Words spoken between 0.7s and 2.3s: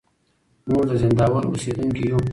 د زينداور اوسېدونکي يو.